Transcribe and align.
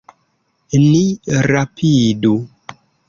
Ni 0.85 1.03
rapidu. 1.51 2.33